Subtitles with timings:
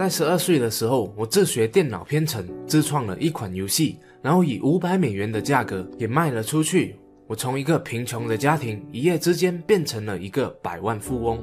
[0.00, 6.96] 在十二岁的时候，我自学电脑编程，自创了一款游戏，然后以五百美元的价格也卖了出去。
[7.26, 11.38] 我从一个贫穷的家庭，一夜之间变成了一个百万富翁。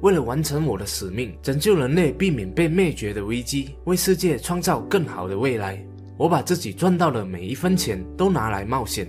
[0.00, 5.80] 为了完成我的使命，拯救人类，避免被灭绝的危机，为世界创造更好的未来，
[6.16, 9.06] 我把自己赚到的每一分钱都拿来冒险。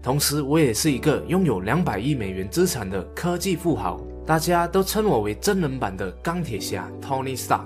[0.00, 7.64] 同时，我也是一个拥有两百亿美元资产的科技富豪，大家都称我为真人版的钢铁侠 Tony Stark。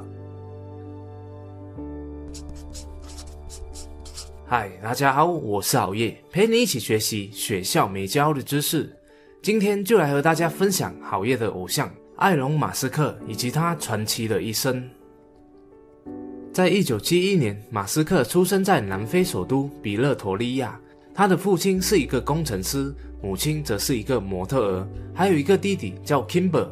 [4.54, 8.94] 嗨，大家好，我是熬夜，陪你一起学习学校没教的知识。
[9.40, 11.90] 今天就来和大家分享熬夜的偶像。
[12.16, 14.86] 埃隆·马斯克以及他传奇的一生。
[16.52, 20.78] 在一九七一年，马斯克出生在南非首都比勒陀利亚。
[21.14, 26.68] 他的父亲是一个工程师，母亲则是一个模特儿，还有一个弟弟叫 Kimber。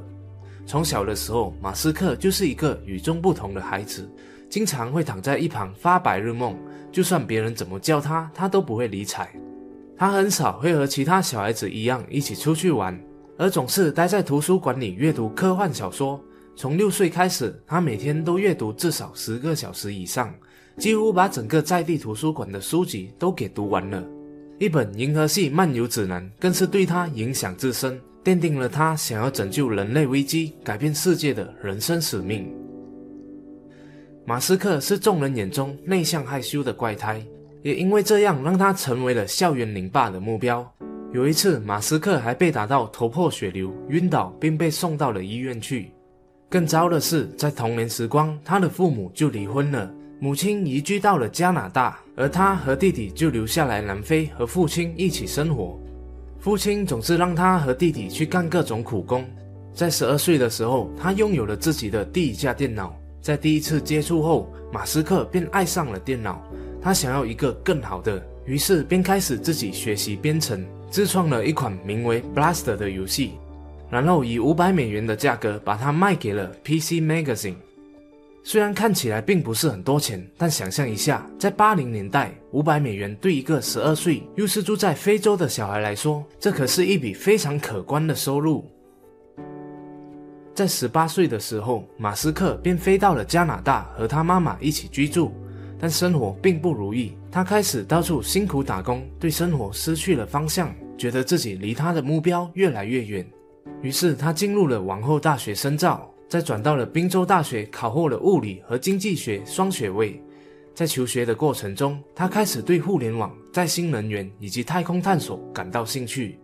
[0.66, 4.06] 从小的时候，马斯克就是一个与众不同的孩子，
[4.50, 6.54] 经常会躺在一旁发白日梦。
[6.90, 9.28] 就算别人怎么叫他，他都不会理睬。
[9.96, 12.98] 他很少会和其他小孩子一样一起出去玩。
[13.38, 16.22] 而总是待在图书馆里阅读科幻小说。
[16.56, 20.34] 从六岁开始，他每天都阅读至少十个小时以上，
[20.76, 24.04] 几乎把整个在地图书馆的书籍都给读完了。
[24.58, 32.52] 一本《银河系漫游指南》更是对他影响至深，奠定了他想要拯救人类危机、改变世界的人生使命。
[34.30, 37.20] 马斯克是众人眼中内向害羞的怪胎，
[37.64, 40.64] 也因为这样让他成为了校园领霸的目标。
[41.12, 45.90] 有一次，马斯克还被打到头破血流、晕倒，并被送到了医院去。
[46.48, 55.76] 更糟的是，在童年时光，他的父母就离婚了，母亲移居到了加拿大，而他和弟弟就留下来南非和父亲一起生活。
[56.38, 59.28] 父亲总是让他和弟弟去干各种苦工。
[59.74, 62.94] 在十二岁的时候，他拥有了自己的第一架电脑。
[63.20, 66.42] 在第一次接触后，马斯克便爱上了电脑，
[66.80, 70.64] 他想要一个更好的，于是便开始自己学习编程。
[70.90, 73.34] 自创了一款名为 Blaster 的游戏，
[73.88, 77.54] 然后以五百美元的价格把它卖给了 PC Magazine。
[78.42, 88.68] 虽然看起来并不是很多钱，但想象一下，在八零年代，五百美元对一个十二岁又是住在非洲的小孩来说，这可是一笔非常可观的收入。
[90.54, 95.32] 在十八岁的时候，马斯克便飞到了加拿大和他妈妈一起居住。
[95.78, 103.26] 但生活并不如意，他开始到处辛苦打工，对生活失去了方向，觉得自己离他的目标越来越远。
[103.80, 110.22] 于是他进入了往后大学深造，再转到了宾州大学考获了物理和经济学双学位。
[110.74, 116.38] 在求学的过程中，他开始对互联网、在新能源以及太空探索感到兴趣。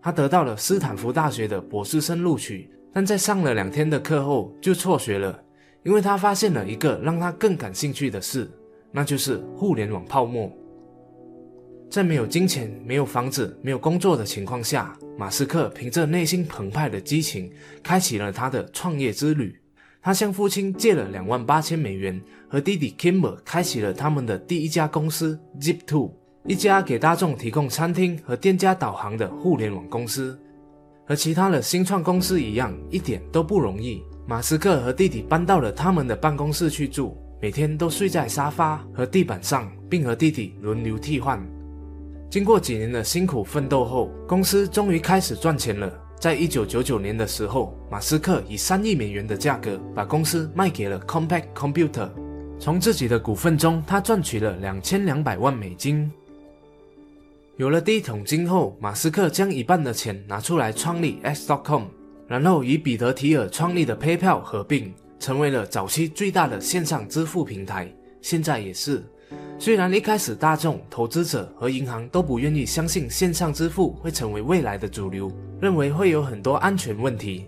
[0.00, 5.38] 他得到了斯坦福大学的博士生录取，但在上了两天的课后就辍学了。
[5.82, 8.50] 因为他发现了一个让他更感兴趣的事，
[8.90, 10.50] 那就是互联网泡沫。
[11.90, 17.52] 在没有金钱、没有房子、没有工作的情况下，马斯克凭着内心澎湃的激情，
[17.82, 19.54] 开启了他的创业之旅。
[20.00, 22.18] 他向父亲借了两万八千美元，
[22.48, 26.10] 和弟弟 Kimber 开启了他们的第一家公司 Zip2，
[26.46, 30.40] 一家给大众提供餐厅和店家导航的互联网公司。
[31.06, 34.02] 和其他的新创公司一样，一点都不容易。
[34.26, 41.40] 马斯克和弟弟搬到了他们的办公室去住，每天都睡在沙发和地板上，并和弟弟轮流替换。
[42.28, 45.92] 经过几年的辛苦奋斗后，公司终于开始赚钱了。
[46.18, 52.10] 在一九九九年的时候，马斯克以三亿美元的价格把公司卖给了 Compact Computer，
[52.58, 56.10] 从自己的股份中，他赚取了两千两百万美金。
[57.56, 61.84] 有了第一桶金后，马斯克将一半的钱拿出来创立 X.com。
[62.28, 67.90] 然后与彼得提尔创立的 PayPal 合并，成为了早期最大的线上支付平台。
[68.20, 69.02] 现在也是。
[69.58, 77.46] 虽然一开始大众、投资者和银行都不愿意相信线上支付会成为未来的主流，认为会有很多安全问题，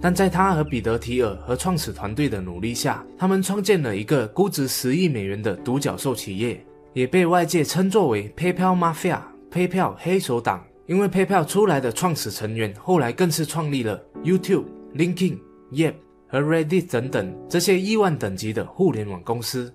[0.00, 6.60] 但在他和彼得提尔和创始团队的努力下，他们创建了一个估值十亿美元的独角兽企业，
[6.92, 9.20] 也被外界称作为 PayPal Mafia（
[9.54, 10.64] PayPal 黑手党）。
[10.86, 14.64] 因为 PayPal 出来的创始成员后来更是创立了 YouTube、
[14.94, 15.38] LinkedIn、
[15.72, 15.94] Yep
[16.28, 19.72] 和 Reddit 等等这些亿万等级的互联网公司。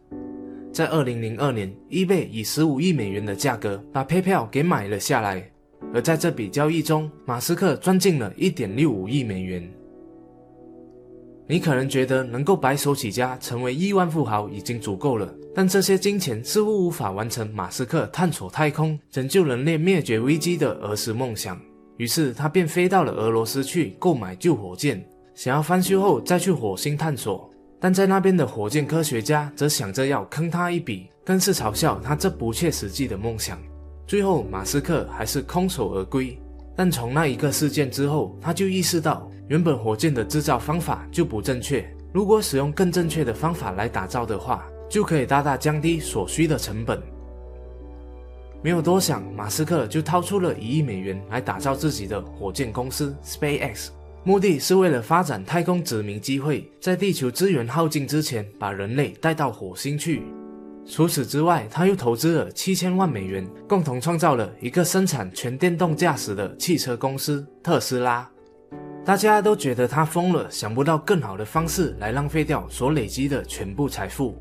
[0.72, 5.50] 在2002年，eBay 以15亿美元的价格把 PayPal 给买了下来，
[5.92, 9.68] 而在这笔交易中，马斯克赚进了一点六五亿美元。
[11.51, 21.60] 你可能觉得能够白手起家成为亿万富豪已经足够了，但这些金钱似乎无法完成马斯克探索太空、拯救人类灭绝危机的儿时梦想。
[21.98, 25.04] 于是他便飞到了俄罗斯去购买旧火箭，
[25.34, 27.50] 想要翻修后再去火星探索。
[27.80, 33.60] 但在那边的火箭科学家则想着要坑他一笔，更是嘲笑他这不切实际的梦想。
[34.06, 36.40] 最后，马斯克还是空手而归。
[36.80, 41.86] 但从那一个事件之后，他就意识到，原本火箭的制造方法就不正确。
[42.14, 46.98] 如果使用更正确的方法来打造的话，就可以大大降低所需的成本。
[48.64, 53.90] 没有多想，马斯克就掏出了一亿美元来打造自己的火箭公司 SpaceX，
[54.24, 60.24] 目的是为了发展太空殖民机会，在地球资源耗尽之前，把人类带到火星去。
[60.89, 68.27] 除此之外，他又投资了七千万美元，共同创造了一个生产全电动驾驶的汽车公司特斯拉。
[69.06, 74.36] 大家都觉得他疯了，想不到更好的方式来浪费掉所累积的全部财富。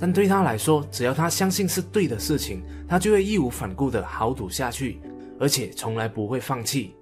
[0.00, 5.00] 但对他来说，只要他相信是对的事情，他就会义无反顾地豪赌下去，
[5.38, 6.96] 而且从来不会放弃。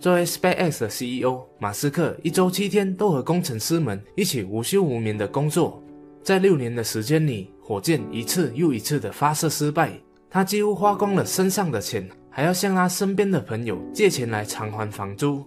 [0.00, 5.80] 作为 SpaceX 的 CEO，马斯克一周七天都和工程师们一起无休无眠的工作。
[6.22, 9.92] 在六年的时间里，火箭一次又一次的发射失败，
[10.28, 15.44] 他几乎花光了身上的钱，还要向他身边的朋友借钱来偿还房租。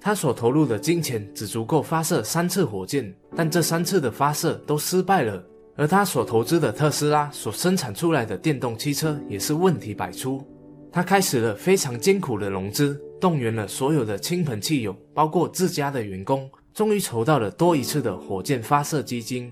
[0.00, 5.42] 他所投入的金钱只足够发射三次火箭，但这三次的发射都失败了。
[5.74, 10.46] 而他所投资的特斯拉所生产出来的电动汽车也是问题百出。
[10.92, 19.50] 他开始了非常艰苦的融资，动员了所有的亲朋戚友，包括自家的员工，终于筹到了多一次的火箭发射基金。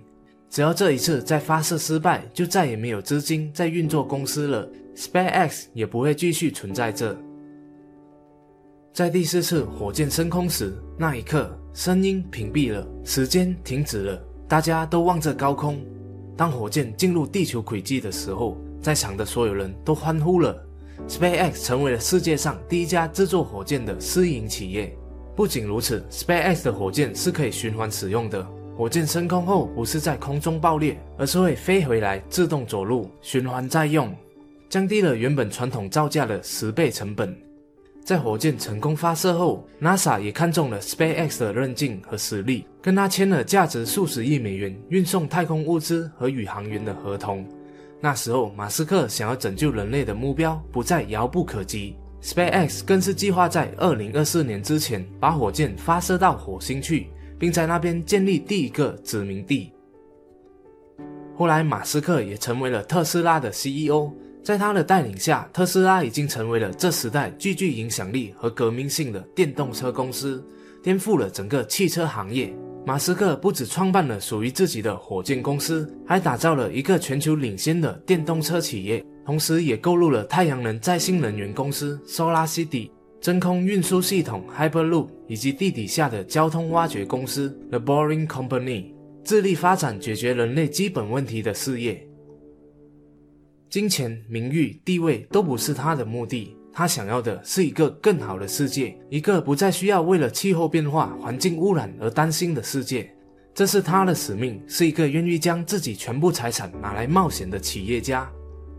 [0.50, 7.16] 只要这一次再发射失败，就再也没有资金再运作公司了，SpaceX 也不会继续存在着。
[8.92, 15.80] 在第四次火箭升空时，那一刻，声音屏蔽了，时间停止了，大家都望着高空。
[16.36, 20.60] 当火箭进入地球轨迹的时候，在场的所有人都欢呼了
[21.06, 24.92] ，SpaceX 成为了世界上第一家制作火箭的私营企业。
[25.36, 28.44] 不仅如此，SpaceX 的火箭是可以循环使用的。
[28.80, 34.10] 火箭升空后，不是在空中爆裂，而是会飞回来，自动着陆，循环再用，
[34.70, 37.36] 降低了原本传统造价的十倍成本。
[38.02, 47.46] 在火箭成功发射后，NASA 也看中了 SpaceX 的韧劲和实力，跟他签了价值数十亿美元运送太空物资和宇航员的合同。
[48.00, 57.08] 那时候，马斯克想要拯救人类的目标不再遥不可及，SpaceX 更是计划在2024年之前把火箭发射到火星去。
[57.40, 59.72] 并在那边建立第一个殖民地。
[61.34, 64.12] 后来，马斯克也成为了特斯拉的 CEO。
[64.42, 70.46] 在他的带领下，特斯拉已经成为了这时代最具影响力和革命性的电动车公司，
[70.82, 72.54] 颠覆了整个汽车行业。
[72.86, 82.90] 马斯克不止创办了属于自己的火箭公司，还打造了一个全球领先的电动车企业，同时也购入了太阳能再生能源公司 SolarCity。
[83.20, 92.06] 真空运输系统 Hyperloop 以及地底下的交通挖掘公司 The Boring Company，致力发展解决人类基本问题的事业。
[93.68, 103.14] 金钱、名誉、地位都不是他的目的，他想要的是一个更好的世界，一个不再需要为了气候变化、环境污染而担心的世界。
[103.52, 108.32] 这是他的使命，是一个愿意将自己全部财产拿来冒险的企业家。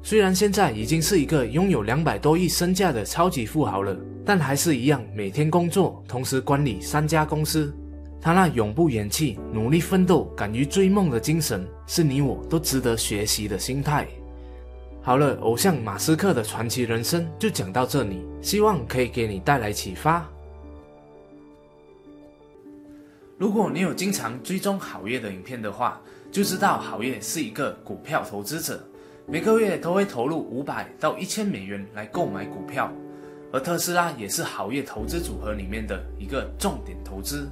[0.03, 3.95] 虽然现在已经是一个拥有两百多亿身价的超级富豪了，
[4.25, 7.73] 但还是一样每天工作，同时管理三家公司。
[8.19, 14.07] 他那永不言弃、努力奋斗、敢于追梦的精神，是你我都值得学习的心态。
[15.01, 20.27] 好了，偶像马斯克的传奇人生就讲到这里，希望可以给你带来启发。
[23.37, 25.99] 如果你有经常追踪好业的影片的话，
[26.31, 28.79] 就知道好业是一个股票投资者。
[29.27, 32.91] 每个月都会投入五百到一千美元来购买股票，
[33.51, 37.47] 而特斯拉也是好业投资组合里面的一个重点投资。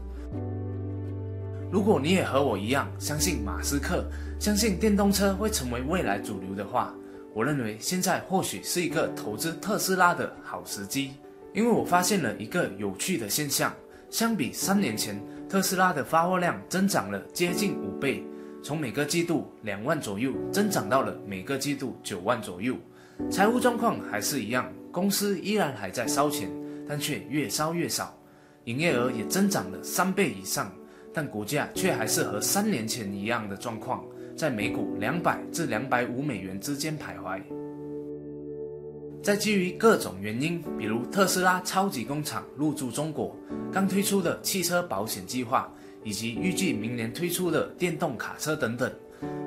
[1.71, 4.03] 如果你也和我一样相信马斯克，
[4.39, 6.93] 相信电动车会成为未来主流的话，
[7.33, 11.11] 我认为现在或许是一个投资特斯拉的好时机。
[11.53, 13.73] 因为我发现了一个有趣的现象，
[14.09, 18.23] 相比三年前，特斯拉的发货量增长了接近五倍。
[18.61, 22.75] 从每个季度两万左右增长到了每个季度九万左右，
[23.31, 26.49] 财务状况还是一样，公司依然还在烧钱，
[26.87, 28.13] 但却越烧越少，
[28.65, 30.71] 营业额也增长了三倍以上，
[31.13, 34.03] 但股价却还是和三年前一样的状况，
[34.35, 37.41] 在每股两百至两百五美元之间徘徊。
[39.23, 43.35] 在基于各种原因，比如特斯拉超级工厂入驻中国，
[43.71, 45.73] 刚推出的汽车保险计划。
[46.03, 48.91] 以及预计明年推出的电动卡车等等，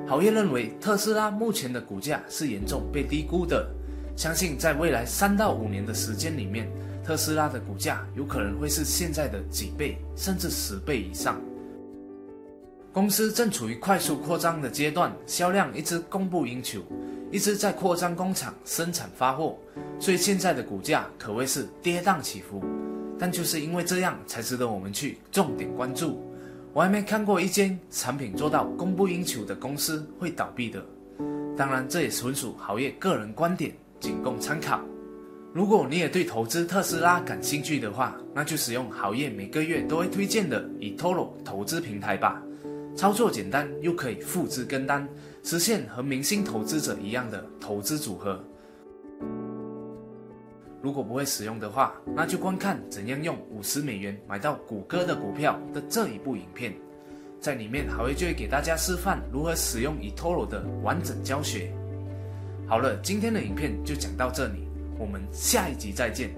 [0.07, 3.67] 郝业认为特斯拉目前的股价是严重被低估的，
[4.15, 6.69] 相信在未来三到五年的时间里面，
[7.03, 11.41] 特斯拉的股价有可能会是现在的几倍甚至十倍以上。
[12.91, 16.79] 公司正处于快速扩张的阶段，销量一直供不应求，
[17.31, 19.57] 一直在扩张工厂生产发货，
[19.99, 22.63] 所以现在的股价可谓是跌宕起伏。
[23.17, 26.21] 但就是因为这样，才值得我们去重点关注。
[26.73, 30.83] 我还没看过一间产品做到供不应求的公司会倒闭的。
[31.55, 34.81] 当然，这也纯属行业个人观点，仅供参考。
[35.53, 42.41] 如果你也对投资特斯拉感兴趣的话，那就使用行业每个月都会推荐的 eToro 投资平台吧。
[42.95, 45.07] 操作简单，又可以复制跟单，
[45.43, 48.43] 实现和明星投资者一样的投资组合。
[50.83, 56.73] 如果不会使用的话，那就观看怎样用五十美元买到谷歌的股票的这一部影片，
[57.39, 61.71] 在里面还会就会给大家示范如何使用 eToro 的完整教学。
[62.67, 64.67] 好了，今天的影片就讲到这里，
[64.99, 66.35] 我们下一集再见。